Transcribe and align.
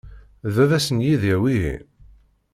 D 0.45 0.53
baba-s 0.55 0.87
n 0.95 0.97
Yidir, 1.05 1.37
wihin? 1.41 1.83